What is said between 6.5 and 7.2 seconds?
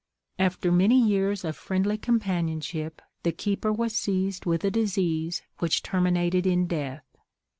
death.